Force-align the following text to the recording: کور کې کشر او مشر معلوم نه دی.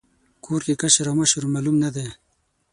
کور 0.45 0.61
کې 0.67 0.73
کشر 0.81 1.05
او 1.09 1.15
مشر 1.19 1.43
معلوم 1.53 1.75
نه 1.83 1.89
دی. 1.95 2.07